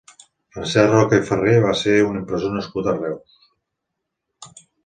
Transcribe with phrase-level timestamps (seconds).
[0.53, 3.45] Francesc Roca i Ferrer va ser un impressor nascut a Reus.